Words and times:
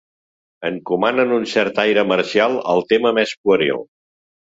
Encomanen 0.69 1.35
un 1.37 1.45
cert 1.53 1.83
aire 1.85 2.07
marcial 2.15 2.59
al 2.77 2.85
tema 2.91 3.17
més 3.23 3.39
pueril. 3.45 3.89